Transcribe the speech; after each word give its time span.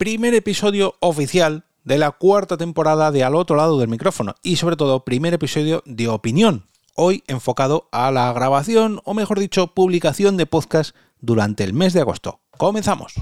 primer 0.00 0.32
episodio 0.32 0.94
oficial 1.00 1.64
de 1.84 1.98
la 1.98 2.12
cuarta 2.12 2.56
temporada 2.56 3.10
de 3.10 3.22
Al 3.22 3.34
otro 3.34 3.54
lado 3.54 3.78
del 3.78 3.90
micrófono 3.90 4.34
y 4.42 4.56
sobre 4.56 4.76
todo 4.76 5.04
primer 5.04 5.34
episodio 5.34 5.82
de 5.84 6.08
opinión, 6.08 6.64
hoy 6.94 7.22
enfocado 7.26 7.86
a 7.92 8.10
la 8.10 8.32
grabación 8.32 9.02
o 9.04 9.12
mejor 9.12 9.38
dicho 9.38 9.74
publicación 9.74 10.38
de 10.38 10.46
podcast 10.46 10.96
durante 11.20 11.64
el 11.64 11.74
mes 11.74 11.92
de 11.92 12.00
agosto. 12.00 12.40
Comenzamos. 12.56 13.12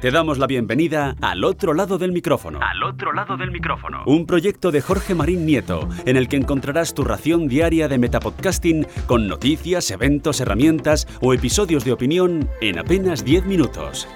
Te 0.00 0.10
damos 0.10 0.38
la 0.38 0.46
bienvenida 0.46 1.16
al 1.20 1.44
otro 1.44 1.74
lado 1.74 1.98
del 1.98 2.12
micrófono. 2.12 2.58
Al 2.62 2.82
otro 2.82 3.12
lado 3.12 3.36
del 3.36 3.50
micrófono. 3.50 4.04
Un 4.06 4.24
proyecto 4.24 4.70
de 4.70 4.80
Jorge 4.80 5.14
Marín 5.14 5.44
Nieto, 5.44 5.86
en 6.06 6.16
el 6.16 6.28
que 6.28 6.36
encontrarás 6.36 6.94
tu 6.94 7.04
ración 7.04 7.46
diaria 7.46 7.88
de 7.88 7.98
metapodcasting 7.98 8.86
con 9.06 9.28
noticias, 9.28 9.90
eventos, 9.90 10.40
herramientas 10.40 11.06
o 11.20 11.34
episodios 11.34 11.84
de 11.84 11.92
opinión 11.92 12.48
en 12.62 12.78
apenas 12.78 13.22
10 13.22 13.44
minutos. 13.44 14.08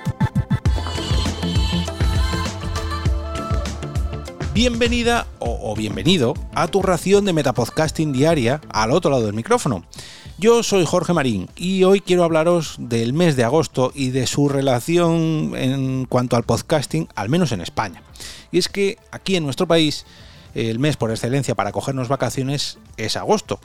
Bienvenida 4.60 5.26
o, 5.38 5.74
bienvenido 5.74 6.34
a 6.54 6.68
tu 6.68 6.82
ración 6.82 7.24
de 7.24 7.32
metapodcasting 7.32 8.12
diaria 8.12 8.60
al 8.68 8.90
otro 8.90 9.10
lado 9.10 9.24
del 9.24 9.32
micrófono. 9.32 9.86
Yo 10.36 10.62
soy 10.62 10.84
Jorge 10.84 11.14
Marín 11.14 11.48
y 11.56 11.84
hoy 11.84 12.02
quiero 12.02 12.24
hablaros 12.24 12.76
del 12.78 13.14
mes 13.14 13.36
de 13.36 13.44
agosto 13.44 13.90
y 13.94 14.10
de 14.10 14.26
su 14.26 14.50
relación 14.50 15.52
en 15.56 16.04
cuanto 16.04 16.36
al 16.36 16.42
podcasting, 16.42 17.08
al 17.14 17.30
menos 17.30 17.52
en 17.52 17.62
España. 17.62 18.02
Y 18.52 18.58
es 18.58 18.68
que 18.68 18.98
aquí 19.10 19.36
en 19.36 19.44
nuestro 19.44 19.66
país 19.66 20.04
el 20.54 20.78
mes 20.78 20.98
por 20.98 21.10
excelencia 21.10 21.54
para 21.54 21.72
cogernos 21.72 22.08
vacaciones 22.08 22.76
es 22.98 23.16
agosto. 23.16 23.60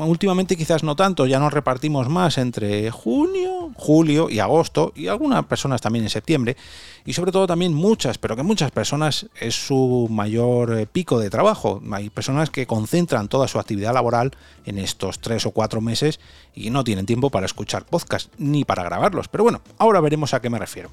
Últimamente 0.00 0.58
quizás 0.58 0.82
no 0.82 0.96
tanto, 0.96 1.24
ya 1.24 1.38
nos 1.38 1.54
repartimos 1.54 2.10
más 2.10 2.36
entre 2.36 2.90
junio, 2.90 3.55
julio 3.76 4.28
y 4.30 4.40
agosto, 4.40 4.92
y 4.94 5.08
algunas 5.08 5.44
personas 5.46 5.80
también 5.80 6.04
en 6.04 6.10
septiembre, 6.10 6.56
y 7.04 7.12
sobre 7.12 7.32
todo 7.32 7.46
también 7.46 7.74
muchas, 7.74 8.18
pero 8.18 8.36
que 8.36 8.42
muchas 8.42 8.70
personas 8.70 9.26
es 9.40 9.54
su 9.54 10.08
mayor 10.10 10.78
eh, 10.78 10.86
pico 10.86 11.18
de 11.18 11.30
trabajo. 11.30 11.80
Hay 11.92 12.10
personas 12.10 12.50
que 12.50 12.66
concentran 12.66 13.28
toda 13.28 13.48
su 13.48 13.58
actividad 13.58 13.94
laboral 13.94 14.32
en 14.64 14.78
estos 14.78 15.20
tres 15.20 15.46
o 15.46 15.52
cuatro 15.52 15.80
meses 15.80 16.20
y 16.54 16.70
no 16.70 16.84
tienen 16.84 17.06
tiempo 17.06 17.30
para 17.30 17.46
escuchar 17.46 17.84
podcast 17.84 18.32
ni 18.38 18.64
para 18.64 18.82
grabarlos. 18.82 19.28
Pero 19.28 19.44
bueno, 19.44 19.60
ahora 19.78 20.00
veremos 20.00 20.34
a 20.34 20.40
qué 20.40 20.50
me 20.50 20.58
refiero. 20.58 20.90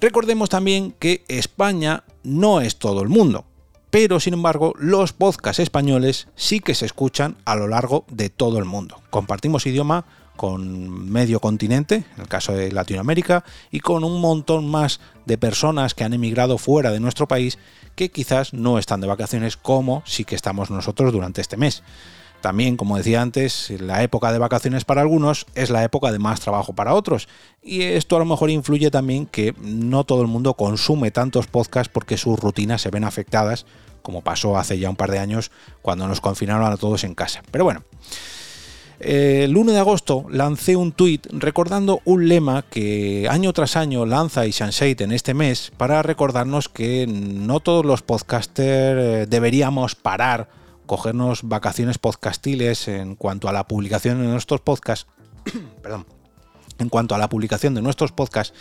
Recordemos 0.00 0.48
también 0.48 0.94
que 0.98 1.24
España 1.28 2.04
no 2.22 2.60
es 2.60 2.76
todo 2.76 3.02
el 3.02 3.08
mundo 3.08 3.44
pero 3.90 4.20
sin 4.20 4.34
embargo 4.34 4.74
los 4.78 5.12
podcasts 5.12 5.60
españoles 5.60 6.28
sí 6.36 6.60
que 6.60 6.74
se 6.74 6.86
escuchan 6.86 7.36
a 7.44 7.56
lo 7.56 7.68
largo 7.68 8.04
de 8.10 8.30
todo 8.30 8.58
el 8.58 8.64
mundo. 8.64 9.00
Compartimos 9.10 9.66
idioma 9.66 10.04
con 10.38 11.10
medio 11.10 11.40
continente, 11.40 12.04
en 12.14 12.22
el 12.22 12.28
caso 12.28 12.52
de 12.52 12.72
Latinoamérica, 12.72 13.44
y 13.70 13.80
con 13.80 14.04
un 14.04 14.22
montón 14.22 14.70
más 14.70 15.00
de 15.26 15.36
personas 15.36 15.92
que 15.92 16.04
han 16.04 16.14
emigrado 16.14 16.56
fuera 16.56 16.92
de 16.92 17.00
nuestro 17.00 17.26
país 17.28 17.58
que 17.96 18.10
quizás 18.10 18.54
no 18.54 18.78
están 18.78 19.00
de 19.00 19.08
vacaciones 19.08 19.56
como 19.56 20.04
sí 20.06 20.24
que 20.24 20.36
estamos 20.36 20.70
nosotros 20.70 21.12
durante 21.12 21.40
este 21.40 21.56
mes. 21.56 21.82
También, 22.40 22.76
como 22.76 22.96
decía 22.96 23.20
antes, 23.20 23.68
la 23.80 24.04
época 24.04 24.30
de 24.30 24.38
vacaciones 24.38 24.84
para 24.84 25.00
algunos 25.00 25.46
es 25.56 25.70
la 25.70 25.82
época 25.82 26.12
de 26.12 26.20
más 26.20 26.38
trabajo 26.38 26.72
para 26.72 26.94
otros. 26.94 27.28
Y 27.60 27.82
esto 27.82 28.14
a 28.14 28.20
lo 28.20 28.24
mejor 28.24 28.50
influye 28.50 28.92
también 28.92 29.26
que 29.26 29.54
no 29.60 30.04
todo 30.04 30.22
el 30.22 30.28
mundo 30.28 30.54
consume 30.54 31.10
tantos 31.10 31.48
podcasts 31.48 31.92
porque 31.92 32.16
sus 32.16 32.38
rutinas 32.38 32.80
se 32.80 32.90
ven 32.90 33.02
afectadas, 33.02 33.66
como 34.02 34.22
pasó 34.22 34.56
hace 34.56 34.78
ya 34.78 34.88
un 34.88 34.94
par 34.94 35.10
de 35.10 35.18
años 35.18 35.50
cuando 35.82 36.06
nos 36.06 36.20
confinaron 36.20 36.72
a 36.72 36.76
todos 36.76 37.02
en 37.02 37.16
casa. 37.16 37.42
Pero 37.50 37.64
bueno. 37.64 37.82
El 39.00 39.56
1 39.56 39.72
de 39.72 39.78
agosto 39.78 40.26
lancé 40.28 40.74
un 40.74 40.90
tuit 40.90 41.24
recordando 41.30 42.00
un 42.04 42.28
lema 42.28 42.62
que 42.62 43.28
año 43.30 43.52
tras 43.52 43.76
año 43.76 44.04
lanza 44.06 44.44
Isanseit 44.46 45.00
en 45.00 45.12
este 45.12 45.34
mes 45.34 45.70
para 45.76 46.02
recordarnos 46.02 46.68
que 46.68 47.06
no 47.06 47.60
todos 47.60 47.86
los 47.86 48.02
podcasters 48.02 49.00
eh, 49.00 49.26
deberíamos 49.28 49.94
parar 49.94 50.48
cogernos 50.86 51.44
vacaciones 51.44 51.98
podcastiles 51.98 52.88
en 52.88 53.14
cuanto 53.14 53.48
a 53.48 53.52
la 53.52 53.68
publicación 53.68 54.20
de 54.20 54.26
nuestros 54.26 54.62
podcasts. 54.62 55.06
Perdón. 55.82 56.04
En 56.80 56.88
cuanto 56.88 57.14
a 57.14 57.18
la 57.18 57.28
publicación 57.28 57.74
de 57.74 57.82
nuestros 57.82 58.12
podcasts, 58.12 58.54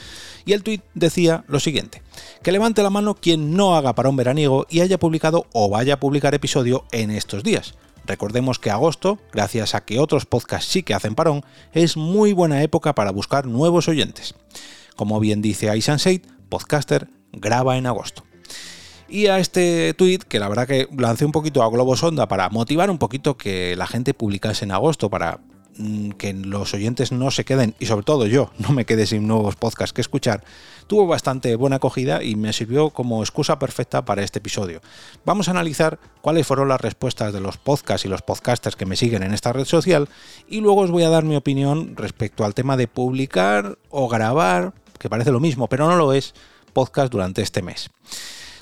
y 0.43 0.53
el 0.53 0.63
tuit 0.63 0.81
decía 0.95 1.45
lo 1.47 1.59
siguiente: 1.59 2.01
que 2.41 2.51
levante 2.51 2.81
la 2.81 2.89
mano 2.89 3.15
quien 3.15 3.55
no 3.55 3.75
haga 3.75 3.93
para 3.93 4.09
un 4.09 4.15
veraniego 4.15 4.65
y 4.69 4.81
haya 4.81 4.97
publicado 4.97 5.45
o 5.53 5.69
vaya 5.69 5.95
a 5.95 5.99
publicar 5.99 6.33
episodio 6.33 6.85
en 6.91 7.11
estos 7.11 7.43
días. 7.43 7.75
Recordemos 8.07 8.57
que 8.57 8.71
agosto, 8.71 9.19
gracias 9.33 9.75
a 9.75 9.83
que 9.83 9.99
otros 9.99 10.25
podcasts 10.25 10.71
sí 10.71 10.81
que 10.81 10.93
hacen 10.93 11.13
parón, 11.13 11.43
es 11.73 11.97
muy 11.97 12.31
buena 12.31 12.63
época 12.63 12.95
para 12.95 13.11
buscar 13.11 13.45
nuevos 13.45 13.89
oyentes. 13.89 14.33
Como 14.95 15.19
bien 15.19 15.41
dice 15.41 15.75
iSansate, 15.75 16.21
podcaster 16.47 17.09
graba 17.33 17.77
en 17.77 17.85
agosto. 17.85 18.23
Y 19.09 19.27
a 19.27 19.39
este 19.39 19.93
tweet, 19.93 20.19
que 20.19 20.39
la 20.39 20.49
verdad 20.49 20.67
que 20.67 20.87
lancé 20.97 21.25
un 21.25 21.31
poquito 21.31 21.63
a 21.63 21.69
globo 21.69 21.95
sonda 21.95 22.27
para 22.27 22.49
motivar 22.49 22.89
un 22.89 22.97
poquito 22.97 23.37
que 23.37 23.75
la 23.75 23.87
gente 23.87 24.13
publicase 24.13 24.65
en 24.65 24.71
agosto, 24.71 25.09
para 25.09 25.39
que 26.17 26.33
los 26.33 26.73
oyentes 26.73 27.11
no 27.11 27.31
se 27.31 27.45
queden, 27.45 27.75
y 27.79 27.85
sobre 27.85 28.03
todo 28.03 28.25
yo, 28.25 28.51
no 28.59 28.71
me 28.71 28.85
quede 28.85 29.05
sin 29.05 29.27
nuevos 29.27 29.55
podcasts 29.55 29.93
que 29.93 30.01
escuchar, 30.01 30.43
tuvo 30.87 31.07
bastante 31.07 31.55
buena 31.55 31.77
acogida 31.77 32.23
y 32.23 32.35
me 32.35 32.53
sirvió 32.53 32.89
como 32.89 33.21
excusa 33.21 33.59
perfecta 33.59 34.05
para 34.05 34.23
este 34.23 34.39
episodio. 34.39 34.81
Vamos 35.25 35.47
a 35.47 35.51
analizar 35.51 35.99
cuáles 36.21 36.47
fueron 36.47 36.69
las 36.69 36.81
respuestas 36.81 37.33
de 37.33 37.41
los 37.41 37.57
podcasts 37.57 38.05
y 38.05 38.09
los 38.09 38.21
podcasters 38.21 38.75
que 38.75 38.85
me 38.85 38.95
siguen 38.95 39.23
en 39.23 39.33
esta 39.33 39.53
red 39.53 39.65
social 39.65 40.09
y 40.47 40.61
luego 40.61 40.81
os 40.81 40.91
voy 40.91 41.03
a 41.03 41.09
dar 41.09 41.23
mi 41.23 41.35
opinión 41.35 41.95
respecto 41.95 42.45
al 42.45 42.55
tema 42.55 42.77
de 42.77 42.87
publicar 42.87 43.77
o 43.89 44.07
grabar, 44.07 44.73
que 44.99 45.09
parece 45.09 45.31
lo 45.31 45.39
mismo, 45.39 45.67
pero 45.67 45.87
no 45.87 45.95
lo 45.95 46.13
es, 46.13 46.33
podcast 46.73 47.11
durante 47.11 47.41
este 47.41 47.61
mes. 47.61 47.89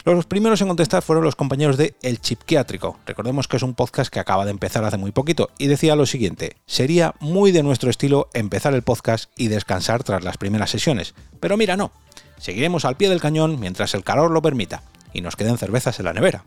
Los 0.05 0.27
primeros 0.27 0.61
en 0.61 0.67
contestar 0.67 1.01
fueron 1.01 1.23
los 1.23 1.35
compañeros 1.35 1.77
de 1.77 1.95
El 2.03 2.21
Chipquiátrico. 2.21 2.99
Recordemos 3.07 3.47
que 3.47 3.57
es 3.57 3.63
un 3.63 3.73
podcast 3.73 4.13
que 4.13 4.19
acaba 4.19 4.45
de 4.45 4.51
empezar 4.51 4.83
hace 4.85 4.97
muy 4.97 5.11
poquito 5.11 5.49
y 5.57 5.65
decía 5.65 5.95
lo 5.95 6.05
siguiente: 6.05 6.57
sería 6.67 7.15
muy 7.19 7.51
de 7.51 7.63
nuestro 7.63 7.89
estilo 7.89 8.29
empezar 8.35 8.75
el 8.75 8.83
podcast 8.83 9.31
y 9.35 9.47
descansar 9.47 10.03
tras 10.03 10.23
las 10.23 10.37
primeras 10.37 10.69
sesiones. 10.69 11.15
Pero 11.39 11.57
mira, 11.57 11.75
no. 11.75 11.91
Seguiremos 12.37 12.85
al 12.85 12.97
pie 12.97 13.09
del 13.09 13.19
cañón 13.19 13.59
mientras 13.59 13.95
el 13.95 14.03
calor 14.03 14.29
lo 14.29 14.43
permita 14.43 14.83
y 15.11 15.21
nos 15.21 15.35
queden 15.35 15.57
cervezas 15.57 15.97
en 15.97 16.05
la 16.05 16.13
nevera. 16.13 16.45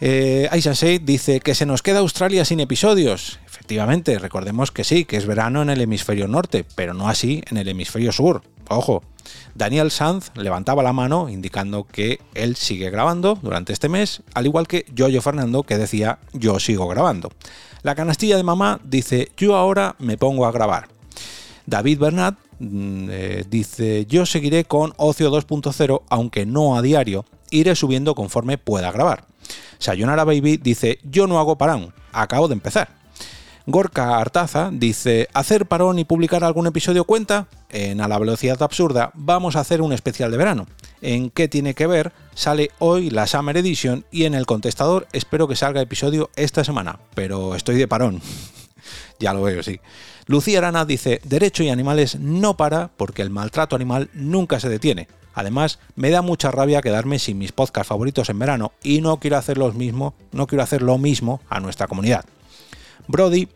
Eh, 0.00 0.48
dice 1.02 1.40
que 1.40 1.54
se 1.54 1.66
nos 1.66 1.82
queda 1.82 1.98
Australia 1.98 2.46
sin 2.46 2.60
episodios. 2.60 3.38
Efectivamente, 3.70 4.18
recordemos 4.18 4.72
que 4.72 4.82
sí, 4.82 5.04
que 5.04 5.16
es 5.16 5.26
verano 5.26 5.62
en 5.62 5.70
el 5.70 5.80
hemisferio 5.80 6.26
norte, 6.26 6.64
pero 6.74 6.92
no 6.92 7.08
así 7.08 7.40
en 7.48 7.56
el 7.56 7.68
hemisferio 7.68 8.10
sur. 8.10 8.42
Ojo, 8.68 9.04
Daniel 9.54 9.92
Sanz 9.92 10.32
levantaba 10.34 10.82
la 10.82 10.92
mano 10.92 11.28
indicando 11.28 11.84
que 11.84 12.18
él 12.34 12.56
sigue 12.56 12.90
grabando 12.90 13.38
durante 13.40 13.72
este 13.72 13.88
mes, 13.88 14.24
al 14.34 14.46
igual 14.46 14.66
que 14.66 14.86
Jojo 14.98 15.20
Fernando 15.20 15.62
que 15.62 15.78
decía 15.78 16.18
yo 16.32 16.58
sigo 16.58 16.88
grabando. 16.88 17.30
La 17.82 17.94
canastilla 17.94 18.36
de 18.36 18.42
mamá 18.42 18.80
dice 18.82 19.30
yo 19.36 19.54
ahora 19.54 19.94
me 20.00 20.18
pongo 20.18 20.46
a 20.46 20.50
grabar. 20.50 20.88
David 21.64 22.00
Bernat 22.00 22.38
mm, 22.58 23.08
eh, 23.08 23.44
dice 23.48 24.04
yo 24.06 24.26
seguiré 24.26 24.64
con 24.64 24.94
Ocio 24.96 25.30
2.0 25.30 26.02
aunque 26.08 26.44
no 26.44 26.76
a 26.76 26.82
diario, 26.82 27.24
iré 27.50 27.76
subiendo 27.76 28.16
conforme 28.16 28.58
pueda 28.58 28.90
grabar. 28.90 29.26
Sayonara 29.78 30.24
Baby 30.24 30.56
dice 30.56 30.98
yo 31.04 31.28
no 31.28 31.38
hago 31.38 31.56
parán, 31.56 31.94
acabo 32.10 32.48
de 32.48 32.54
empezar. 32.54 32.99
Gorka 33.70 34.18
Artaza 34.18 34.70
dice, 34.72 35.28
¿hacer 35.32 35.66
parón 35.66 35.98
y 35.98 36.04
publicar 36.04 36.42
algún 36.42 36.66
episodio 36.66 37.04
cuenta? 37.04 37.46
En 37.68 38.00
A 38.00 38.08
la 38.08 38.18
velocidad 38.18 38.60
absurda 38.62 39.12
vamos 39.14 39.54
a 39.54 39.60
hacer 39.60 39.80
un 39.80 39.92
especial 39.92 40.30
de 40.32 40.36
verano. 40.36 40.66
¿En 41.02 41.30
qué 41.30 41.46
tiene 41.46 41.74
que 41.74 41.86
ver? 41.86 42.12
Sale 42.34 42.70
hoy 42.80 43.10
la 43.10 43.28
Summer 43.28 43.56
Edition 43.56 44.04
y 44.10 44.24
en 44.24 44.34
el 44.34 44.46
contestador 44.46 45.06
espero 45.12 45.46
que 45.46 45.54
salga 45.54 45.80
episodio 45.80 46.30
esta 46.34 46.64
semana, 46.64 46.98
pero 47.14 47.54
estoy 47.54 47.76
de 47.76 47.86
parón. 47.86 48.20
ya 49.20 49.32
lo 49.32 49.42
veo, 49.42 49.62
sí. 49.62 49.80
Lucía 50.26 50.58
Arana 50.58 50.84
dice, 50.84 51.20
Derecho 51.24 51.62
y 51.62 51.68
Animales 51.68 52.18
no 52.18 52.56
para 52.56 52.90
porque 52.96 53.22
el 53.22 53.30
maltrato 53.30 53.76
animal 53.76 54.10
nunca 54.14 54.58
se 54.58 54.68
detiene. 54.68 55.06
Además, 55.32 55.78
me 55.94 56.10
da 56.10 56.22
mucha 56.22 56.50
rabia 56.50 56.82
quedarme 56.82 57.20
sin 57.20 57.38
mis 57.38 57.52
podcasts 57.52 57.88
favoritos 57.88 58.30
en 58.30 58.38
verano 58.40 58.72
y 58.82 59.00
no 59.00 59.18
quiero 59.18 59.36
hacer 59.36 59.58
lo 59.58 59.72
mismo, 59.72 60.14
no 60.32 60.48
quiero 60.48 60.64
hacer 60.64 60.82
lo 60.82 60.98
mismo 60.98 61.40
a 61.48 61.60
nuestra 61.60 61.86
comunidad. 61.86 62.24
Brody 63.06 63.48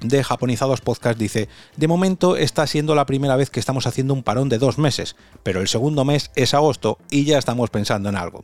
de 0.00 0.24
Japonizados 0.24 0.80
Podcast 0.80 1.18
dice, 1.18 1.48
de 1.76 1.88
momento 1.88 2.36
está 2.36 2.66
siendo 2.66 2.94
la 2.94 3.06
primera 3.06 3.36
vez 3.36 3.50
que 3.50 3.60
estamos 3.60 3.86
haciendo 3.86 4.14
un 4.14 4.22
parón 4.22 4.48
de 4.48 4.58
dos 4.58 4.78
meses, 4.78 5.16
pero 5.42 5.60
el 5.60 5.68
segundo 5.68 6.04
mes 6.04 6.30
es 6.34 6.54
agosto 6.54 6.98
y 7.10 7.24
ya 7.24 7.38
estamos 7.38 7.70
pensando 7.70 8.08
en 8.08 8.16
algo. 8.16 8.42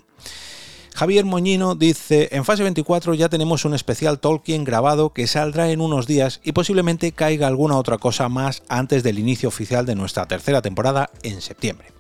Javier 0.95 1.27
Moñino 1.27 1.75
dice, 1.75 2.31
en 2.33 2.47
fase 2.47 2.63
24 2.63 3.13
ya 3.13 3.29
tenemos 3.29 3.67
un 3.67 3.75
especial 3.75 4.19
Tolkien 4.19 4.65
grabado 4.65 5.13
que 5.13 5.27
saldrá 5.27 5.71
en 5.71 5.83
unos 5.83 6.07
días 6.07 6.41
y 6.43 6.53
posiblemente 6.53 7.13
caiga 7.13 7.47
alguna 7.47 7.77
otra 7.77 7.99
cosa 7.99 8.31
más 8.31 8.63
antes 8.69 9.03
del 9.03 9.19
inicio 9.19 9.51
oficial 9.51 9.85
de 9.85 9.95
nuestra 9.95 10.27
tercera 10.27 10.63
temporada 10.63 11.11
en 11.23 11.43
septiembre. 11.43 11.96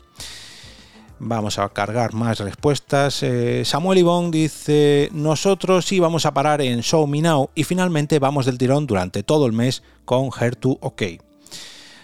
Vamos 1.19 1.59
a 1.59 1.69
cargar 1.71 2.13
más 2.13 2.41
respuestas. 2.41 3.23
Eh, 3.23 3.65
Samuel 3.65 4.01
Ibón 4.01 4.31
dice, 4.31 5.09
nosotros 5.13 5.87
sí 5.87 5.99
vamos 5.99 6.27
a 6.27 6.35
parar 6.35 6.61
en 6.61 6.83
Show 6.83 7.07
Me 7.07 7.23
Now 7.23 7.51
y 7.55 7.65
finalmente 7.65 8.19
vamos 8.19 8.45
del 8.45 8.59
tirón 8.59 8.87
durante 8.87 9.23
todo 9.23 9.47
el 9.47 9.53
mes 9.53 9.83
con 10.05 10.29
Her 10.39 10.57
to 10.57 10.79
OK. 10.83 11.03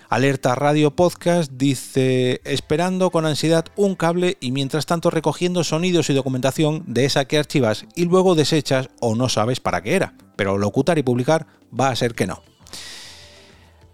Alerta 0.09 0.55
Radio 0.55 0.91
Podcast 0.91 1.53
dice, 1.53 2.43
esperando 2.45 3.11
con 3.11 3.25
ansiedad 3.25 3.65
un 3.77 3.95
cable 3.95 4.37
y 4.41 4.53
mientras 4.53 4.85
tanto 4.85 5.09
recogiendo 5.09 5.65
sonidos 5.65 6.11
y 6.11 6.15
documentación 6.15 6.83
de 6.87 7.07
esa 7.07 7.25
que 7.25 7.39
archivas 7.39 7.87
y 7.95 8.05
luego 8.05 8.35
desechas 8.35 8.91
o 9.01 9.15
no 9.15 9.31
sabes 9.31 9.61
para 9.61 9.83
qué 9.83 9.95
era. 9.95 10.15
Pero 10.37 10.59
locutar 10.59 10.99
y 10.99 11.03
publicar 11.03 11.47
va 11.79 11.89
a 11.89 11.97
ser 11.97 12.15
que 12.15 12.27
no. 12.27 12.43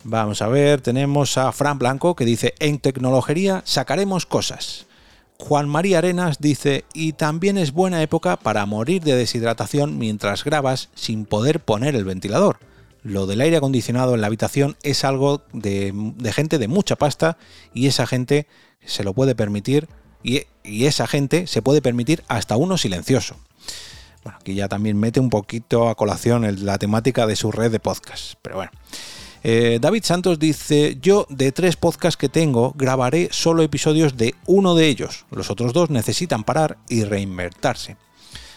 Vamos 0.02 0.42
a 0.42 0.48
ver, 0.48 0.80
tenemos 0.80 1.38
a 1.38 1.52
Fran 1.52 1.78
Blanco 1.78 2.16
que 2.16 2.24
dice, 2.24 2.54
en 2.60 2.78
tecnología 2.78 3.62
sacaremos 3.64 4.26
cosas. 4.26 4.88
Juan 5.38 5.69
María 5.69 5.99
Arenas 5.99 6.38
dice, 6.40 6.85
y 6.93 7.12
también 7.12 7.58
es 7.58 7.73
buena 7.73 8.02
época 8.02 8.37
para 8.37 8.67
morir 8.67 9.02
de 9.02 9.14
deshidratación 9.14 9.99
mientras 9.99 10.44
grabas 10.44 10.90
sin 10.94 11.25
poder 11.25 11.61
poner 11.61 11.94
el 11.94 12.05
ventilador 12.05 12.58
lo 13.02 13.26
del 13.26 13.40
aire 13.40 13.56
acondicionado 13.56 14.14
en 14.14 14.20
la 14.20 14.26
habitación 14.26 14.76
es 14.82 15.05
algo 15.05 15.43
de, 15.52 15.93
gente 16.32 16.58
de 16.58 16.69
mucha 16.69 16.96
pasta 16.96 17.38
y 17.73 17.87
esa 17.87 18.06
gente 18.06 18.46
se 18.85 19.05
lo 19.05 19.14
puede 19.14 19.35
permitir 19.35 19.88
y, 20.23 20.46
esa 20.64 21.06
gente 21.06 21.46
se 21.46 21.62
puede 21.62 21.81
permitir 21.81 22.23
hasta 22.29 22.58
uno 22.58 22.76
silencioso. 22.76 23.37
Bueno, 24.23 24.38
aquí 24.38 24.55
ya 24.55 24.69
también 24.69 24.99
mete 24.99 25.19
un 25.19 25.31
poquito 25.31 25.88
a 25.88 25.94
colación 25.94 26.67
la 26.67 26.76
temática 26.76 27.26
de 27.26 27.37
su 27.37 27.50
red 27.50 27.70
de 27.73 27.81
podcasts, 27.81 28.37
pero 28.43 28.56
bueno. 28.56 28.70
Eh, 29.50 29.78
David 29.80 30.04
Santos 30.04 30.38
dice, 30.38 30.98
yo 31.00 31.26
de 31.30 31.52
tres 31.52 31.76
podcasts 31.76 32.18
que 32.18 32.28
tengo 32.28 32.74
grabaré 32.76 33.30
solo 33.32 33.62
episodios 33.62 34.18
de 34.18 34.34
uno 34.44 34.74
de 34.74 34.88
ellos, 34.88 35.24
los 35.30 35.50
otros 35.50 35.72
dos 35.72 35.88
necesitan 35.88 36.44
parar 36.44 36.76
y 36.86 37.04
reinvertirse. 37.04 37.96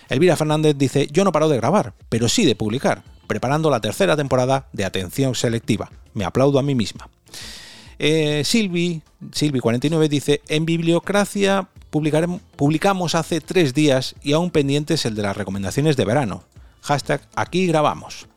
Elvira 0.09 0.35
Fernández 0.35 0.75
dice, 0.77 1.07
yo 1.09 1.23
no 1.23 1.31
paro 1.31 1.47
de 1.47 1.55
grabar, 1.55 1.93
pero 2.09 2.27
sí 2.27 2.43
de 2.43 2.55
publicar 2.55 3.03
preparando 3.25 3.69
la 3.69 3.79
tercera 3.79 4.17
temporada 4.17 4.67
de 4.73 4.83
Atención 4.83 5.33
Selectiva. 5.33 5.89
Me 6.13 6.25
aplaudo 6.25 6.59
a 6.59 6.61
mí 6.61 6.75
misma. 6.75 7.07
Eh, 7.97 8.41
Silvi, 8.43 9.01
Silvi49 9.29 10.09
dice, 10.09 10.41
en 10.49 10.65
Bibliocracia 10.65 11.69
publicamos 11.89 13.15
hace 13.15 13.39
tres 13.39 13.73
días 13.73 14.15
y 14.21 14.33
aún 14.33 14.51
pendientes 14.51 15.05
el 15.05 15.15
de 15.15 15.21
las 15.21 15.37
recomendaciones 15.37 15.95
de 15.95 16.03
verano. 16.03 16.43
Hashtag 16.81 17.21
aquí 17.33 17.65
grabamos. 17.67 18.27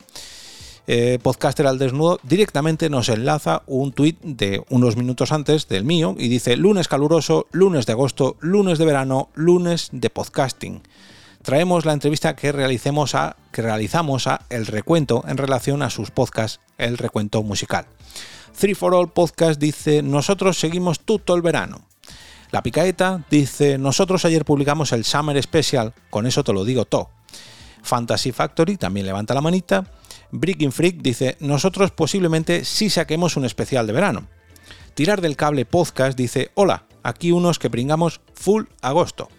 Eh, 0.87 1.19
podcaster 1.21 1.65
al 1.65 1.79
desnudo 1.79 2.19
directamente 2.23 2.89
nos 2.89 3.09
enlaza 3.09 3.63
un 3.65 3.91
tuit 3.91 4.21
de 4.21 4.63
unos 4.69 4.97
minutos 4.97 5.31
antes 5.31 5.67
del 5.67 5.83
mío 5.83 6.15
y 6.17 6.27
dice 6.27 6.55
lunes 6.57 6.87
caluroso, 6.87 7.47
lunes 7.51 7.85
de 7.85 7.93
agosto, 7.93 8.37
lunes 8.39 8.77
de 8.77 8.85
verano, 8.85 9.29
lunes 9.33 9.89
de 9.91 10.09
podcasting 10.09 10.81
traemos 11.45 11.85
la 11.85 11.93
entrevista 11.93 12.35
que, 12.35 12.51
realicemos 12.51 13.13
a, 13.13 13.37
que 13.51 13.61
realizamos 13.61 14.25
a 14.25 14.41
El 14.49 14.65
Recuento 14.65 15.23
en 15.27 15.37
relación 15.37 15.83
a 15.83 15.91
sus 15.91 16.09
podcasts 16.09 16.59
El 16.79 16.97
Recuento 16.97 17.43
Musical. 17.43 17.85
Three 18.59 18.73
for 18.73 18.95
All 18.95 19.11
Podcast 19.11 19.61
dice, 19.61 20.01
nosotros 20.01 20.57
seguimos 20.57 21.01
todo 21.01 21.35
el 21.35 21.43
verano. 21.43 21.81
La 22.49 22.63
Picaeta 22.63 23.23
dice, 23.29 23.77
nosotros 23.77 24.25
ayer 24.25 24.43
publicamos 24.43 24.91
el 24.91 25.05
Summer 25.05 25.41
Special, 25.41 25.93
con 26.09 26.25
eso 26.25 26.43
te 26.43 26.51
lo 26.51 26.65
digo 26.65 26.85
todo. 26.85 27.09
Fantasy 27.85 28.31
Factory 28.31 28.77
también 28.77 29.05
levanta 29.05 29.33
la 29.33 29.41
manita. 29.41 29.85
Breaking 30.31 30.71
Freak 30.71 30.97
dice, 31.01 31.37
nosotros 31.39 31.91
posiblemente 31.91 32.65
sí 32.65 32.89
saquemos 32.89 33.37
un 33.37 33.45
especial 33.45 33.87
de 33.87 33.93
verano. 33.93 34.27
Tirar 34.93 35.21
del 35.21 35.35
cable 35.35 35.65
podcast 35.65 36.17
dice, 36.17 36.51
hola, 36.55 36.85
aquí 37.03 37.31
unos 37.31 37.59
que 37.59 37.69
bringamos 37.69 38.21
full 38.33 38.65
agosto. 38.81 39.29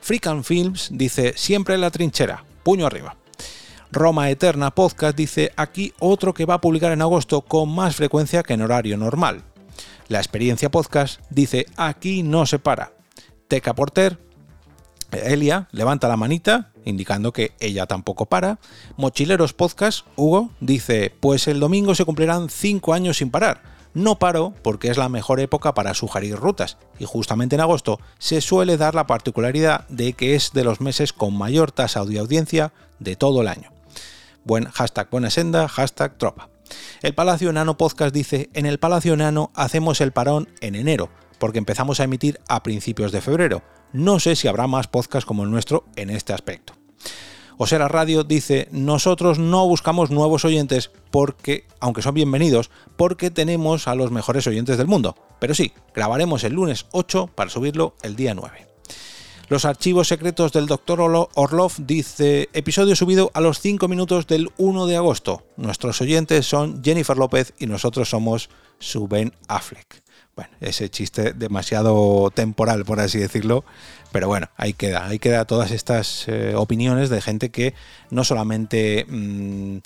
Freakan 0.00 0.44
Films 0.44 0.90
dice 0.92 1.32
siempre 1.36 1.74
en 1.74 1.80
la 1.80 1.90
trinchera, 1.90 2.44
puño 2.62 2.86
arriba. 2.86 3.16
Roma 3.90 4.28
Eterna 4.28 4.72
Podcast 4.72 5.16
dice 5.16 5.52
aquí 5.56 5.92
otro 6.00 6.34
que 6.34 6.46
va 6.46 6.54
a 6.54 6.60
publicar 6.60 6.90
en 6.90 7.00
agosto 7.00 7.42
con 7.42 7.72
más 7.72 7.94
frecuencia 7.94 8.42
que 8.42 8.54
en 8.54 8.62
horario 8.62 8.96
normal. 8.96 9.44
La 10.08 10.18
experiencia 10.18 10.70
podcast 10.70 11.20
dice 11.30 11.66
aquí 11.76 12.22
no 12.22 12.44
se 12.44 12.58
para. 12.58 12.92
Teca 13.48 13.74
Porter, 13.74 14.18
Elia 15.14 15.68
levanta 15.72 16.08
la 16.08 16.16
manita 16.16 16.70
indicando 16.84 17.32
que 17.32 17.52
ella 17.60 17.86
tampoco 17.86 18.26
para. 18.26 18.58
Mochileros 18.96 19.52
Podcast, 19.52 20.06
Hugo, 20.16 20.50
dice 20.60 21.14
pues 21.20 21.48
el 21.48 21.60
domingo 21.60 21.94
se 21.94 22.04
cumplirán 22.04 22.50
5 22.50 22.92
años 22.92 23.18
sin 23.18 23.30
parar 23.30 23.74
no 23.94 24.18
paro 24.18 24.52
porque 24.62 24.90
es 24.90 24.98
la 24.98 25.08
mejor 25.08 25.40
época 25.40 25.72
para 25.72 25.94
sugerir 25.94 26.36
rutas 26.36 26.76
y 26.98 27.04
justamente 27.04 27.54
en 27.54 27.60
agosto 27.60 28.00
se 28.18 28.40
suele 28.40 28.76
dar 28.76 28.94
la 28.94 29.06
particularidad 29.06 29.88
de 29.88 30.12
que 30.12 30.34
es 30.34 30.52
de 30.52 30.64
los 30.64 30.80
meses 30.80 31.12
con 31.12 31.36
mayor 31.36 31.72
tasa 31.72 32.04
de 32.04 32.18
audiencia 32.18 32.72
de 32.98 33.16
todo 33.16 33.40
el 33.40 33.48
año. 33.48 33.70
Buen 34.44 34.66
hashtag 34.66 35.08
buena 35.10 35.30
senda, 35.30 35.68
hashtag 35.68 36.18
tropa. 36.18 36.50
El 37.02 37.14
Palacio 37.14 37.50
Enano 37.50 37.76
Podcast 37.76 38.12
dice, 38.14 38.50
en 38.52 38.66
el 38.66 38.78
Palacio 38.78 39.14
Enano 39.14 39.50
hacemos 39.54 40.00
el 40.00 40.12
parón 40.12 40.48
en 40.60 40.74
enero, 40.74 41.08
porque 41.38 41.58
empezamos 41.58 42.00
a 42.00 42.04
emitir 42.04 42.40
a 42.48 42.62
principios 42.62 43.12
de 43.12 43.20
febrero. 43.20 43.62
No 43.94 44.18
sé 44.18 44.34
si 44.34 44.48
habrá 44.48 44.66
más 44.66 44.88
podcasts 44.88 45.24
como 45.24 45.44
el 45.44 45.52
nuestro 45.52 45.84
en 45.94 46.10
este 46.10 46.32
aspecto. 46.32 46.72
Osera 47.58 47.86
Radio 47.86 48.24
dice, 48.24 48.66
nosotros 48.72 49.38
no 49.38 49.68
buscamos 49.68 50.10
nuevos 50.10 50.44
oyentes 50.44 50.90
porque, 51.12 51.68
aunque 51.78 52.02
son 52.02 52.14
bienvenidos, 52.14 52.72
porque 52.96 53.30
tenemos 53.30 53.86
a 53.86 53.94
los 53.94 54.10
mejores 54.10 54.48
oyentes 54.48 54.78
del 54.78 54.88
mundo. 54.88 55.14
Pero 55.38 55.54
sí, 55.54 55.72
grabaremos 55.94 56.42
el 56.42 56.54
lunes 56.54 56.86
8 56.90 57.30
para 57.36 57.50
subirlo 57.50 57.94
el 58.02 58.16
día 58.16 58.34
9. 58.34 58.66
Los 59.48 59.64
archivos 59.64 60.08
secretos 60.08 60.50
del 60.50 60.66
Dr. 60.66 61.00
Orlov 61.00 61.72
dice, 61.78 62.48
episodio 62.52 62.96
subido 62.96 63.30
a 63.32 63.40
los 63.40 63.60
5 63.60 63.86
minutos 63.86 64.26
del 64.26 64.50
1 64.56 64.86
de 64.86 64.96
agosto. 64.96 65.44
Nuestros 65.56 66.00
oyentes 66.00 66.46
son 66.46 66.82
Jennifer 66.82 67.16
López 67.16 67.54
y 67.60 67.66
nosotros 67.66 68.08
somos 68.08 68.50
su 68.80 69.06
Ben 69.06 69.32
Affleck. 69.46 70.03
Bueno, 70.36 70.50
ese 70.60 70.90
chiste 70.90 71.32
demasiado 71.32 72.30
temporal, 72.30 72.84
por 72.84 72.98
así 72.98 73.18
decirlo, 73.18 73.64
pero 74.10 74.26
bueno, 74.26 74.48
ahí 74.56 74.72
queda, 74.72 75.06
ahí 75.06 75.20
queda 75.20 75.44
todas 75.44 75.70
estas 75.70 76.26
eh, 76.26 76.54
opiniones 76.56 77.08
de 77.08 77.20
gente 77.20 77.50
que 77.50 77.74
no 78.10 78.24
solamente 78.24 79.06
mm, 79.08 79.78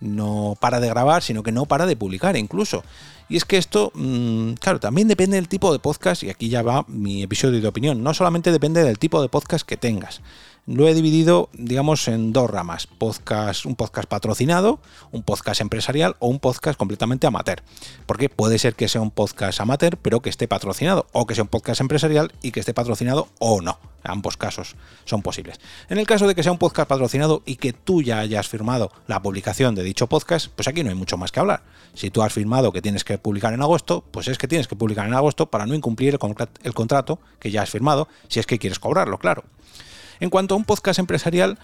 no 0.00 0.56
para 0.60 0.78
de 0.78 0.88
grabar, 0.88 1.24
sino 1.24 1.42
que 1.42 1.50
no 1.50 1.66
para 1.66 1.86
de 1.86 1.96
publicar 1.96 2.36
incluso. 2.36 2.84
Y 3.28 3.36
es 3.36 3.44
que 3.44 3.56
esto, 3.56 3.90
mm, 3.94 4.52
claro, 4.54 4.78
también 4.78 5.08
depende 5.08 5.36
del 5.36 5.48
tipo 5.48 5.72
de 5.72 5.80
podcast, 5.80 6.22
y 6.22 6.30
aquí 6.30 6.48
ya 6.48 6.62
va 6.62 6.84
mi 6.86 7.24
episodio 7.24 7.60
de 7.60 7.66
opinión, 7.66 8.04
no 8.04 8.14
solamente 8.14 8.52
depende 8.52 8.84
del 8.84 9.00
tipo 9.00 9.20
de 9.20 9.28
podcast 9.28 9.66
que 9.66 9.76
tengas, 9.76 10.20
lo 10.66 10.88
he 10.88 10.94
dividido, 10.94 11.48
digamos, 11.52 12.08
en 12.08 12.32
dos 12.32 12.50
ramas. 12.50 12.88
Un 13.64 13.76
podcast 13.76 14.08
patrocinado, 14.08 14.80
un 15.12 15.22
podcast 15.22 15.60
empresarial 15.60 16.16
o 16.18 16.26
un 16.26 16.40
podcast 16.40 16.76
completamente 16.76 17.26
amateur. 17.26 17.62
Porque 18.06 18.28
puede 18.28 18.58
ser 18.58 18.74
que 18.74 18.88
sea 18.88 19.00
un 19.00 19.12
podcast 19.12 19.60
amateur, 19.60 19.96
pero 19.96 20.20
que 20.20 20.30
esté 20.30 20.48
patrocinado, 20.48 21.06
o 21.12 21.26
que 21.26 21.34
sea 21.34 21.44
un 21.44 21.48
podcast 21.48 21.80
empresarial 21.80 22.32
y 22.42 22.50
que 22.50 22.60
esté 22.60 22.74
patrocinado 22.74 23.28
o 23.38 23.62
no. 23.62 23.78
Ambos 24.02 24.36
casos 24.36 24.76
son 25.04 25.22
posibles. 25.22 25.60
En 25.88 25.98
el 25.98 26.06
caso 26.06 26.26
de 26.26 26.34
que 26.34 26.42
sea 26.42 26.52
un 26.52 26.58
podcast 26.58 26.88
patrocinado 26.88 27.42
y 27.44 27.56
que 27.56 27.72
tú 27.72 28.02
ya 28.02 28.18
hayas 28.18 28.48
firmado 28.48 28.92
la 29.06 29.22
publicación 29.22 29.74
de 29.74 29.82
dicho 29.82 30.08
podcast, 30.08 30.48
pues 30.54 30.68
aquí 30.68 30.82
no 30.82 30.90
hay 30.90 30.96
mucho 30.96 31.16
más 31.16 31.32
que 31.32 31.40
hablar. 31.40 31.62
Si 31.94 32.10
tú 32.10 32.22
has 32.22 32.32
firmado 32.32 32.72
que 32.72 32.82
tienes 32.82 33.04
que 33.04 33.18
publicar 33.18 33.54
en 33.54 33.62
agosto, 33.62 34.04
pues 34.10 34.28
es 34.28 34.38
que 34.38 34.48
tienes 34.48 34.68
que 34.68 34.76
publicar 34.76 35.06
en 35.06 35.14
agosto 35.14 35.46
para 35.46 35.66
no 35.66 35.74
incumplir 35.74 36.18
el 36.62 36.74
contrato 36.74 37.20
que 37.40 37.50
ya 37.50 37.62
has 37.62 37.70
firmado, 37.70 38.08
si 38.28 38.40
es 38.40 38.46
que 38.46 38.58
quieres 38.58 38.78
cobrarlo, 38.78 39.18
claro. 39.18 39.44
En 40.20 40.30
cuanto 40.30 40.54
a 40.54 40.58
un 40.58 40.64
podcast 40.64 40.98
empresarial, 40.98 41.58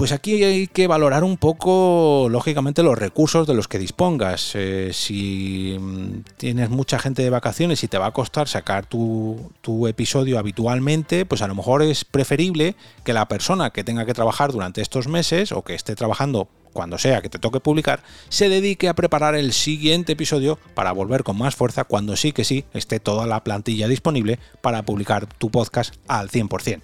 pues 0.00 0.12
aquí 0.12 0.42
hay 0.42 0.66
que 0.66 0.86
valorar 0.86 1.24
un 1.24 1.36
poco, 1.36 2.28
lógicamente, 2.30 2.82
los 2.82 2.98
recursos 2.98 3.46
de 3.46 3.52
los 3.52 3.68
que 3.68 3.78
dispongas. 3.78 4.52
Eh, 4.54 4.92
si 4.94 5.76
mm, 5.78 6.22
tienes 6.38 6.70
mucha 6.70 6.98
gente 6.98 7.22
de 7.22 7.28
vacaciones 7.28 7.84
y 7.84 7.88
te 7.88 7.98
va 7.98 8.06
a 8.06 8.12
costar 8.12 8.48
sacar 8.48 8.86
tu, 8.86 9.52
tu, 9.60 9.86
episodio 9.88 10.38
habitualmente, 10.38 11.26
pues 11.26 11.42
a 11.42 11.48
lo 11.48 11.54
mejor 11.54 11.82
es 11.82 12.06
preferible 12.06 12.76
que 13.04 13.12
la 13.12 13.28
persona 13.28 13.72
que 13.72 13.84
tenga 13.84 14.06
que 14.06 14.14
trabajar 14.14 14.52
durante 14.52 14.80
estos 14.80 15.06
meses 15.06 15.52
o 15.52 15.60
que 15.64 15.74
esté 15.74 15.94
trabajando 15.96 16.48
cuando 16.72 16.96
sea 16.96 17.20
que 17.20 17.28
te 17.28 17.38
toque 17.38 17.60
publicar, 17.60 18.02
se 18.30 18.48
dedique 18.48 18.88
a 18.88 18.94
preparar 18.94 19.34
el 19.34 19.52
siguiente 19.52 20.12
episodio 20.12 20.58
para 20.72 20.92
volver 20.92 21.24
con 21.24 21.36
más 21.36 21.56
fuerza 21.56 21.84
cuando 21.84 22.16
sí 22.16 22.32
que 22.32 22.44
sí 22.44 22.64
esté 22.72 23.00
toda 23.00 23.26
la 23.26 23.44
plantilla 23.44 23.86
disponible 23.86 24.38
para 24.62 24.82
publicar 24.82 25.26
tu 25.26 25.50
podcast 25.50 25.94
al 26.08 26.30
100%. 26.30 26.80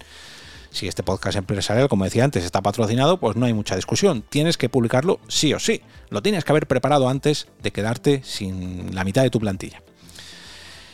Si 0.71 0.87
este 0.87 1.03
podcast 1.03 1.37
empresarial, 1.37 1.89
como 1.89 2.03
decía 2.03 2.23
antes, 2.23 2.45
está 2.45 2.61
patrocinado, 2.61 3.19
pues 3.19 3.35
no 3.35 3.45
hay 3.45 3.53
mucha 3.53 3.75
discusión. 3.75 4.23
Tienes 4.29 4.57
que 4.57 4.69
publicarlo 4.69 5.19
sí 5.27 5.53
o 5.53 5.59
sí. 5.59 5.81
Lo 6.09 6.21
tienes 6.21 6.43
que 6.43 6.51
haber 6.51 6.67
preparado 6.67 7.09
antes 7.09 7.47
de 7.61 7.71
quedarte 7.71 8.21
sin 8.23 8.93
la 8.93 9.03
mitad 9.03 9.23
de 9.23 9.29
tu 9.29 9.39
plantilla. 9.39 9.81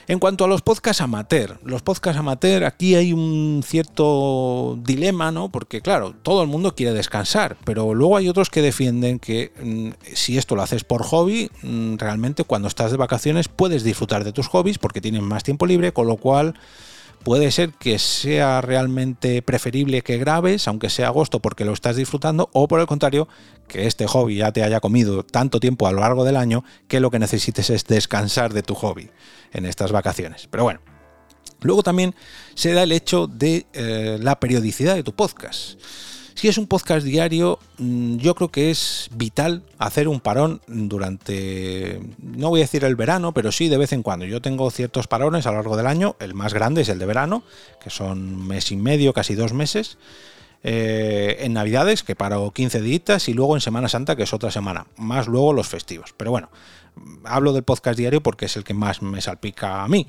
En 0.05 0.19
cuanto 0.19 0.43
a 0.43 0.47
los 0.49 0.61
podcasts 0.61 1.01
amateur, 1.01 1.59
los 1.63 1.81
podcasts 1.81 2.19
amateur, 2.19 2.65
aquí 2.65 2.95
hay 2.95 3.13
un 3.13 3.63
cierto 3.65 4.77
dilema, 4.83 5.31
¿no? 5.31 5.49
Porque 5.49 5.81
claro, 5.81 6.13
todo 6.23 6.41
el 6.41 6.49
mundo 6.49 6.75
quiere 6.75 6.91
descansar, 6.91 7.55
pero 7.63 7.93
luego 7.93 8.17
hay 8.17 8.27
otros 8.27 8.49
que 8.49 8.61
defienden 8.61 9.17
que 9.19 9.53
mm, 9.63 10.13
si 10.13 10.37
esto 10.37 10.57
lo 10.57 10.61
haces 10.61 10.83
por 10.83 11.03
hobby, 11.03 11.49
mm, 11.61 11.95
realmente 11.95 12.43
cuando 12.43 12.67
estás 12.67 12.91
de 12.91 12.97
vacaciones 12.97 13.47
puedes 13.47 13.83
disfrutar 13.85 14.25
de 14.25 14.33
tus 14.33 14.47
hobbies 14.47 14.77
porque 14.77 14.99
tienes 14.99 15.21
más 15.21 15.43
tiempo 15.43 15.65
libre, 15.65 15.93
con 15.93 16.07
lo 16.07 16.17
cual 16.17 16.53
Puede 17.23 17.51
ser 17.51 17.71
que 17.71 17.99
sea 17.99 18.59
realmente 18.59 19.41
preferible 19.41 20.01
que 20.01 20.17
grabes, 20.17 20.67
aunque 20.67 20.89
sea 20.89 21.07
agosto, 21.07 21.39
porque 21.41 21.63
lo 21.63 21.71
estás 21.71 21.95
disfrutando, 21.95 22.49
o 22.51 22.67
por 22.67 22.81
el 22.81 22.85
contrario, 22.85 23.29
que 23.67 23.87
este 23.87 24.07
hobby 24.07 24.37
ya 24.37 24.51
te 24.51 24.61
haya 24.61 24.81
comido 24.81 25.23
tanto 25.23 25.61
tiempo 25.61 25.87
a 25.87 25.93
lo 25.93 26.01
largo 26.01 26.25
del 26.25 26.35
año 26.35 26.65
que 26.89 26.99
lo 26.99 27.11
que 27.11 27.19
necesites 27.19 27.69
es 27.69 27.85
descansar 27.85 28.53
de 28.53 28.61
tu 28.61 28.75
hobby 28.75 29.09
en 29.53 29.65
estas 29.65 29.93
vacaciones. 29.93 30.47
Pero 30.51 30.63
bueno, 30.63 30.81
luego 31.61 31.81
también 31.81 32.13
se 32.55 32.73
da 32.73 32.83
el 32.83 32.91
hecho 32.91 33.27
de 33.27 33.67
eh, 33.71 34.17
la 34.19 34.39
periodicidad 34.39 34.95
de 34.95 35.03
tu 35.03 35.13
podcast. 35.13 35.79
Si 36.35 36.47
es 36.47 36.57
un 36.57 36.67
podcast 36.67 37.05
diario, 37.05 37.59
mm, 37.77 38.17
yo 38.17 38.35
creo 38.35 38.49
que 38.49 38.71
es 38.71 39.09
vital 39.13 39.63
hacer 39.77 40.07
un 40.07 40.19
parón 40.19 40.61
durante, 40.67 42.01
no 42.17 42.49
voy 42.49 42.61
a 42.61 42.63
decir 42.63 42.83
el 42.83 42.95
verano, 42.95 43.33
pero 43.33 43.51
sí 43.51 43.69
de 43.69 43.77
vez 43.77 43.93
en 43.93 44.03
cuando. 44.03 44.25
Yo 44.25 44.41
tengo 44.41 44.69
ciertos 44.71 45.07
parones 45.07 45.45
a 45.45 45.51
lo 45.51 45.57
largo 45.57 45.77
del 45.77 45.87
año, 45.87 46.15
el 46.19 46.33
más 46.33 46.53
grande 46.53 46.81
es 46.81 46.89
el 46.89 46.99
de 46.99 47.05
verano, 47.05 47.43
que 47.81 47.89
son 47.89 48.47
mes 48.47 48.71
y 48.71 48.77
medio, 48.77 49.13
casi 49.13 49.35
dos 49.35 49.53
meses. 49.53 49.97
Eh, 50.65 51.37
en 51.41 51.53
Navidades, 51.53 52.03
que 52.03 52.15
paro 52.15 52.51
15 52.51 52.81
días, 52.81 53.27
y 53.27 53.33
luego 53.33 53.55
en 53.55 53.61
Semana 53.61 53.89
Santa, 53.89 54.15
que 54.15 54.23
es 54.23 54.33
otra 54.33 54.49
semana, 54.49 54.87
más 54.95 55.27
luego 55.27 55.53
los 55.53 55.67
festivos. 55.67 56.13
Pero 56.15 56.31
bueno, 56.31 56.49
hablo 57.25 57.53
del 57.53 57.63
podcast 57.63 57.97
diario 57.97 58.23
porque 58.23 58.45
es 58.45 58.55
el 58.55 58.63
que 58.63 58.73
más 58.73 59.01
me 59.01 59.21
salpica 59.21 59.83
a 59.83 59.87
mí. 59.87 60.07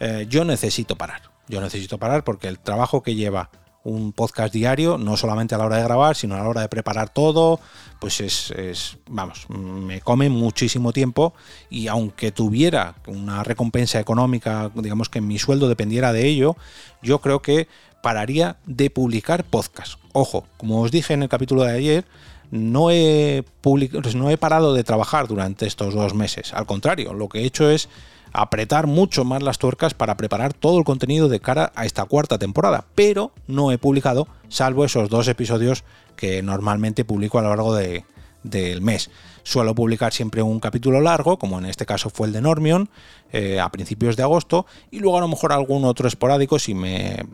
Eh, 0.00 0.26
yo 0.28 0.44
necesito 0.44 0.96
parar. 0.96 1.22
Yo 1.48 1.60
necesito 1.60 1.98
parar 1.98 2.24
porque 2.24 2.48
el 2.48 2.58
trabajo 2.58 3.02
que 3.02 3.14
lleva 3.14 3.50
un 3.86 4.12
podcast 4.12 4.52
diario, 4.52 4.98
no 4.98 5.16
solamente 5.16 5.54
a 5.54 5.58
la 5.58 5.66
hora 5.66 5.76
de 5.76 5.84
grabar, 5.84 6.16
sino 6.16 6.34
a 6.34 6.38
la 6.38 6.48
hora 6.48 6.60
de 6.62 6.68
preparar 6.68 7.08
todo, 7.08 7.60
pues 8.00 8.20
es, 8.20 8.98
vamos, 9.08 9.48
me 9.48 10.00
come 10.00 10.28
muchísimo 10.28 10.92
tiempo 10.92 11.34
y 11.70 11.86
aunque 11.86 12.32
tuviera 12.32 12.96
una 13.06 13.44
recompensa 13.44 14.00
económica, 14.00 14.72
digamos 14.74 15.08
que 15.08 15.20
mi 15.20 15.38
sueldo 15.38 15.68
dependiera 15.68 16.12
de 16.12 16.26
ello, 16.26 16.56
yo 17.00 17.20
creo 17.20 17.42
que 17.42 17.68
pararía 18.02 18.56
de 18.66 18.90
publicar 18.90 19.44
podcast. 19.44 20.00
Ojo, 20.12 20.46
como 20.56 20.80
os 20.80 20.90
dije 20.90 21.14
en 21.14 21.22
el 21.22 21.28
capítulo 21.28 21.62
de 21.62 21.72
ayer, 21.72 22.04
no 22.50 22.90
he, 22.90 23.44
no 24.14 24.30
he 24.30 24.36
parado 24.36 24.74
de 24.74 24.82
trabajar 24.84 25.28
durante 25.28 25.66
estos 25.66 25.94
dos 25.94 26.12
meses. 26.14 26.52
Al 26.54 26.66
contrario, 26.66 27.14
lo 27.14 27.28
que 27.28 27.40
he 27.40 27.44
hecho 27.44 27.70
es 27.70 27.88
apretar 28.32 28.86
mucho 28.86 29.24
más 29.24 29.42
las 29.42 29.58
tuercas 29.58 29.94
para 29.94 30.16
preparar 30.16 30.52
todo 30.52 30.78
el 30.78 30.84
contenido 30.84 31.28
de 31.28 31.40
cara 31.40 31.72
a 31.74 31.86
esta 31.86 32.04
cuarta 32.04 32.38
temporada, 32.38 32.84
pero 32.94 33.32
no 33.46 33.72
he 33.72 33.78
publicado, 33.78 34.28
salvo 34.48 34.84
esos 34.84 35.08
dos 35.08 35.28
episodios 35.28 35.84
que 36.16 36.42
normalmente 36.42 37.04
publico 37.04 37.38
a 37.38 37.42
lo 37.42 37.50
largo 37.50 37.74
del 37.74 38.80
mes. 38.80 39.10
Suelo 39.42 39.74
publicar 39.74 40.12
siempre 40.12 40.42
un 40.42 40.60
capítulo 40.60 41.00
largo, 41.00 41.38
como 41.38 41.58
en 41.58 41.66
este 41.66 41.86
caso 41.86 42.10
fue 42.10 42.26
el 42.26 42.32
de 42.32 42.40
Normion, 42.40 42.88
eh, 43.32 43.60
a 43.60 43.70
principios 43.70 44.16
de 44.16 44.22
agosto, 44.22 44.66
y 44.90 44.98
luego 44.98 45.18
a 45.18 45.20
lo 45.20 45.28
mejor 45.28 45.52
algún 45.52 45.84
otro 45.84 46.08
esporádico 46.08 46.58
si 46.58 46.74
me, 46.74 47.24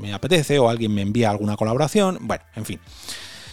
me 0.00 0.12
apetece 0.12 0.58
o 0.58 0.68
alguien 0.68 0.94
me 0.94 1.02
envía 1.02 1.30
alguna 1.30 1.56
colaboración. 1.56 2.18
Bueno, 2.22 2.44
en 2.54 2.64
fin. 2.64 2.80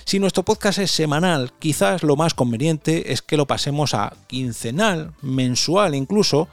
Si 0.06 0.20
nuestro 0.20 0.44
podcast 0.44 0.80
es 0.80 0.92
semanal, 0.92 1.54
quizás 1.60 2.04
lo 2.04 2.18
más 2.18 2.34
conveniente 2.34 3.13
es 3.13 3.22
que 3.22 3.38
lo 3.38 3.48
pasemos 3.48 3.94
a 3.94 4.13
quincenal, 4.28 5.13
mensual 5.22 5.96
incluso, 5.96 6.50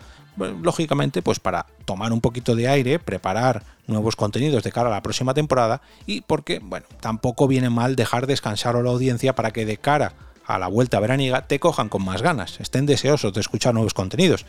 lógicamente, 0.63 1.23
pues 1.23 1.41
para 1.41 1.67
tomar 1.85 2.13
un 2.13 2.21
poquito 2.21 2.55
de 2.55 2.69
aire, 2.69 2.99
preparar 2.99 3.63
nuevos 3.87 4.17
contenidos 4.17 4.63
de 4.63 4.73
cara 4.73 4.89
a 4.89 4.93
la 4.93 5.03
próxima 5.03 5.35
temporada 5.35 5.83
y 6.07 6.23
porque, 6.23 6.61
bueno, 6.61 6.87
tampoco 7.01 7.47
viene 7.49 7.71
mal 7.71 7.97
dejar 7.97 8.27
descansar 8.27 8.77
a 8.77 8.83
la 8.83 8.91
audiencia 8.91 9.35
para 9.35 9.53
que 9.53 9.67
de 9.67 9.77
cara 9.77 10.15
a 10.47 10.59
la 10.59 10.69
vuelta 10.69 10.99
veraniega 11.01 11.47
te 11.47 11.61
cojan 11.61 11.89
con 11.89 12.05
más 12.05 12.23
ganas, 12.23 12.61
estén 12.61 12.87
deseosos 12.87 13.33
de 13.33 13.41
escuchar 13.41 13.75
nuevos 13.75 13.95
contenidos. 13.95 14.47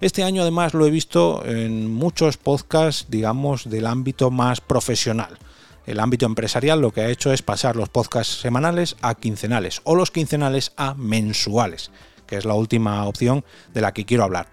Este 0.00 0.22
año 0.22 0.42
además 0.42 0.72
lo 0.72 0.86
he 0.86 0.90
visto 0.90 1.44
en 1.44 1.92
muchos 1.92 2.36
podcasts, 2.38 3.06
digamos, 3.10 3.68
del 3.68 3.86
ámbito 3.86 4.30
más 4.30 4.60
profesional. 4.60 5.38
El 5.86 6.00
ámbito 6.00 6.24
empresarial 6.24 6.80
lo 6.80 6.92
que 6.92 7.00
ha 7.02 7.10
hecho 7.10 7.32
es 7.32 7.42
pasar 7.42 7.76
los 7.76 7.88
podcasts 7.88 8.40
semanales 8.40 8.96
a 9.02 9.14
quincenales 9.14 9.80
o 9.84 9.96
los 9.96 10.10
quincenales 10.10 10.72
a 10.76 10.94
mensuales, 10.94 11.90
que 12.26 12.36
es 12.36 12.44
la 12.44 12.54
última 12.54 13.04
opción 13.06 13.44
de 13.74 13.80
la 13.80 13.92
que 13.92 14.04
quiero 14.04 14.24
hablar. 14.24 14.46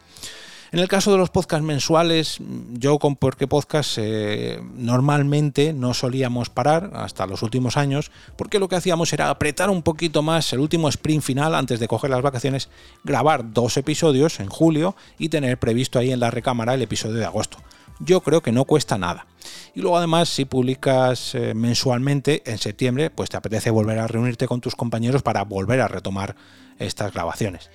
En 0.71 0.79
el 0.79 0.89
caso 0.89 1.13
de 1.13 1.17
los 1.17 1.29
podcasts 1.29 1.65
mensuales, 1.65 2.39
yo 2.73 2.99
con 2.99 3.15
Porque 3.15 3.47
Podcast 3.47 3.97
eh, 3.99 4.59
normalmente 4.75 5.71
no 5.71 5.93
solíamos 5.93 6.49
parar 6.49 6.91
hasta 6.93 7.25
los 7.25 7.41
últimos 7.41 7.77
años, 7.77 8.11
porque 8.35 8.59
lo 8.59 8.67
que 8.67 8.75
hacíamos 8.75 9.13
era 9.13 9.29
apretar 9.29 9.69
un 9.69 9.81
poquito 9.81 10.23
más 10.23 10.51
el 10.51 10.59
último 10.59 10.89
sprint 10.89 11.23
final 11.23 11.55
antes 11.55 11.79
de 11.79 11.87
coger 11.87 12.09
las 12.09 12.21
vacaciones, 12.21 12.67
grabar 13.05 13.53
dos 13.53 13.77
episodios 13.77 14.41
en 14.41 14.49
julio 14.49 14.95
y 15.17 15.29
tener 15.29 15.57
previsto 15.57 15.99
ahí 15.99 16.11
en 16.11 16.19
la 16.19 16.31
recámara 16.31 16.73
el 16.73 16.81
episodio 16.81 17.15
de 17.15 17.25
agosto. 17.25 17.59
Yo 17.99 18.21
creo 18.21 18.41
que 18.41 18.51
no 18.51 18.65
cuesta 18.65 18.97
nada. 18.97 19.25
Y 19.73 19.81
luego 19.81 19.97
además, 19.97 20.27
si 20.27 20.43
publicas 20.43 21.33
eh, 21.33 21.53
mensualmente 21.53 22.43
en 22.45 22.57
septiembre, 22.57 23.09
pues 23.09 23.29
te 23.29 23.37
apetece 23.37 23.69
volver 23.69 23.99
a 23.99 24.07
reunirte 24.07 24.47
con 24.47 24.59
tus 24.59 24.75
compañeros 24.75 25.23
para 25.23 25.43
volver 25.43 25.79
a 25.79 25.87
retomar 25.87 26.35
estas 26.77 27.13
grabaciones. 27.13 27.69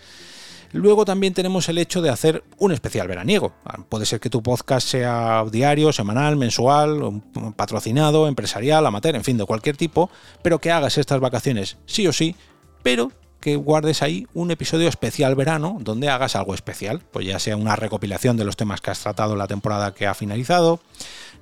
Luego 0.73 1.05
también 1.05 1.35
tenemos 1.35 1.69
el 1.69 1.79
hecho 1.79 2.01
de 2.01 2.11
hacer 2.11 2.45
un 2.59 2.73
especial 2.73 3.07
veraniego. 3.07 3.53
Puede 3.89 4.07
ser 4.07 4.21
que 4.21 4.31
tu 4.31 4.43
podcast 4.43 4.89
sea 4.89 5.45
diario, 5.51 5.93
semanal, 5.93 6.37
mensual, 6.37 7.23
patrocinado, 7.57 8.27
empresarial, 8.27 8.87
amateur, 8.87 9.15
en 9.15 9.25
fin, 9.25 9.37
de 9.37 9.45
cualquier 9.45 9.77
tipo, 9.77 10.11
pero 10.43 10.59
que 10.59 10.71
hagas 10.71 10.99
estas 10.99 11.21
vacaciones 11.21 11.77
sí 11.87 12.07
o 12.07 12.13
sí, 12.13 12.35
pero 12.83 13.13
que 13.43 13.57
guardes 13.57 14.03
ahí 14.03 14.27
un 14.33 14.53
episodio 14.53 14.89
especial 14.89 15.35
verano 15.35 15.77
donde 15.81 16.09
hagas 16.09 16.37
algo 16.37 16.55
especial, 16.55 17.03
pues 17.11 17.27
ya 17.27 17.39
sea 17.41 17.57
una 17.57 17.77
recopilación 17.77 18.37
de 18.37 18.45
los 18.45 18.57
temas 18.57 18.81
que 18.81 18.93
has 18.93 19.01
tratado 19.01 19.37
la 19.37 19.49
temporada 19.49 19.93
que 19.93 20.07
ha 20.07 20.15
finalizado, 20.15 20.81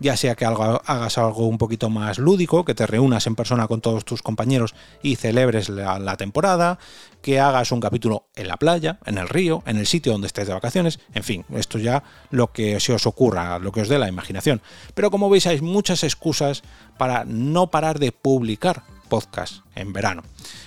ya 0.00 0.16
sea 0.16 0.34
que 0.34 0.46
hagas 0.46 1.18
algo 1.18 1.46
un 1.46 1.58
poquito 1.58 1.90
más 1.90 2.18
lúdico, 2.18 2.64
que 2.64 2.74
te 2.74 2.86
reúnas 2.86 3.26
en 3.26 3.36
persona 3.36 3.68
con 3.68 3.82
todos 3.82 4.06
tus 4.06 4.22
compañeros 4.22 4.74
y 5.02 5.16
celebres 5.16 5.68
la, 5.68 6.16
temporada, 6.16 6.78
que 7.20 7.38
hagas 7.38 7.70
un 7.70 7.80
capítulo 7.80 8.24
en 8.34 8.48
la 8.48 8.56
playa, 8.56 8.98
en 9.04 9.18
el 9.18 9.28
río, 9.28 9.62
en 9.66 9.76
el 9.76 9.86
sitio 9.86 10.12
donde 10.12 10.26
estés 10.26 10.48
de 10.48 10.54
vacaciones, 10.54 11.00
en 11.12 11.22
fin, 11.22 11.44
esto 11.54 11.78
ya 11.78 12.02
lo 12.30 12.50
que 12.50 12.80
se 12.80 12.94
os 12.94 13.06
ocurra, 13.06 13.58
lo 13.58 13.72
que 13.72 13.82
os 13.82 13.88
dé 13.88 13.98
la 13.98 14.08
imaginación. 14.08 14.62
Pero 14.94 15.10
como 15.10 15.28
veis 15.28 15.46
hay 15.46 15.60
muchas 15.60 16.02
excusas 16.02 16.62
para 16.96 17.26
no 17.26 17.70
parar 17.70 17.98
de 17.98 18.10
publicar 18.10 18.82
podcast 19.10 19.56
en 19.74 19.92
verano. 19.92 20.22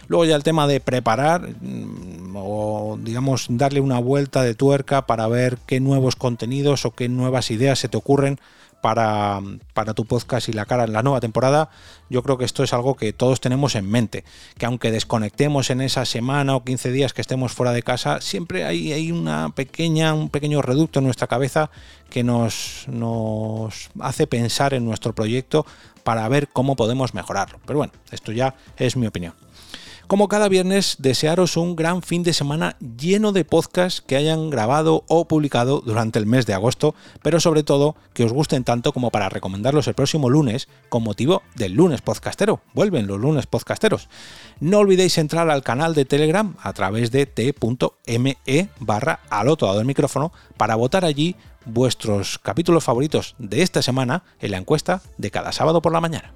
Luego 0.07 0.25
ya 0.25 0.35
el 0.35 0.43
tema 0.43 0.67
de 0.67 0.79
preparar 0.79 1.49
mm, 1.49 2.35
o 2.35 2.99
digamos 3.01 3.47
darle 3.49 3.81
una 3.81 3.97
vuelta 3.97 4.43
de 4.43 4.53
tuerca 4.53 5.07
para 5.07 5.27
ver 5.27 5.57
qué 5.65 5.79
nuevos 5.79 6.15
contenidos 6.15 6.85
o 6.85 6.91
qué 6.91 7.09
nuevas 7.09 7.49
ideas 7.49 7.79
se 7.79 7.89
te 7.89 7.97
ocurren 7.97 8.39
para, 8.83 9.39
tu 9.95 10.05
podcast 10.05 10.49
y 10.49 10.53
la 10.53 10.65
cara 10.65 10.83
en 10.83 10.91
la 10.91 11.03
nueva 11.03 11.21
temporada, 11.21 11.69
yo 12.09 12.21
creo 12.21 12.37
que 12.37 12.43
esto 12.43 12.63
es 12.63 12.73
algo 12.73 12.95
que 12.95 13.13
todos 13.13 13.39
tenemos 13.39 13.75
en 13.75 13.89
mente, 13.89 14.25
que 14.57 14.65
aunque 14.65 14.91
desconectemos 14.91 15.69
en 15.69 15.79
esa 15.79 16.03
semana 16.03 16.53
o 16.57 16.65
15 16.65 16.91
días 16.91 17.13
que 17.13 17.21
estemos 17.21 17.53
fuera 17.53 17.71
de 17.71 17.81
casa, 17.81 18.19
siempre 18.19 18.65
hay, 18.65 18.91
hay 18.91 19.09
una 19.13 19.55
pequeña, 19.55 20.13
un 20.13 20.29
pequeño 20.29 20.61
reducto 20.61 20.99
en 20.99 21.05
nuestra 21.05 21.27
cabeza 21.27 21.71
que 22.09 22.25
nos, 22.25 22.83
nos 22.89 23.89
hace 24.01 24.27
pensar 24.27 24.73
en 24.73 24.83
nuestro 24.83 25.15
proyecto 25.15 25.65
para 26.03 26.27
ver 26.27 26.47
cómo 26.49 26.75
podemos 26.75 27.13
mejorarlo. 27.13 27.59
Pero 27.65 27.79
bueno, 27.79 27.93
esto 28.11 28.31
ya 28.31 28.55
es 28.77 28.95
mi 28.95 29.07
opinión. 29.07 29.33
Como 30.13 30.27
cada 30.27 30.47
viernes, 30.47 30.97
desearos 30.99 31.57
un 31.57 31.75
gran 31.75 32.03
fin 32.03 32.21
de 32.21 32.33
semana 32.33 32.77
lleno 32.79 33.31
de 33.31 33.45
podcasts 33.45 33.99
que 33.99 34.15
hayan 34.15 34.51
grabado 34.51 35.03
o 35.07 35.27
publicado 35.27 35.81
durante 35.81 36.19
el 36.19 36.27
mes 36.27 36.45
de 36.45 36.53
agosto, 36.53 36.93
pero 37.23 37.39
sobre 37.39 37.63
todo 37.63 37.95
que 38.13 38.23
os 38.23 38.31
gusten 38.31 38.63
tanto 38.63 38.93
como 38.93 39.09
para 39.09 39.29
recomendarlos 39.29 39.87
el 39.87 39.95
próximo 39.95 40.29
lunes 40.29 40.67
con 40.89 41.01
motivo 41.01 41.41
del 41.55 41.73
lunes 41.73 42.01
podcastero. 42.01 42.61
Vuelven 42.75 43.07
los 43.07 43.19
lunes 43.19 43.47
podcasteros. 43.47 44.07
No 44.59 44.77
olvidéis 44.77 45.17
entrar 45.17 45.49
al 45.49 45.63
canal 45.63 45.95
de 45.95 46.05
Telegram 46.05 46.55
a 46.61 46.73
través 46.73 47.09
de 47.09 47.25
t.me 47.25 48.69
barra 48.79 49.19
al 49.31 49.49
otro 49.49 49.65
lado 49.65 49.79
del 49.79 49.87
micrófono 49.87 50.31
para 50.57 50.75
votar 50.75 51.05
allí 51.05 51.35
vuestros 51.65 52.37
capítulos 52.37 52.83
favoritos 52.83 53.33
de 53.39 53.63
esta 53.63 53.81
semana 53.81 54.21
en 54.41 54.51
la 54.51 54.57
encuesta 54.57 55.01
de 55.17 55.31
cada 55.31 55.51
sábado 55.51 55.81
por 55.81 55.91
la 55.91 56.01
mañana. 56.01 56.35